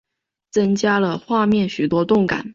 [0.49, 2.49] 增加了画面许多动感